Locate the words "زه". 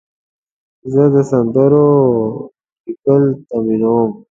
0.91-1.03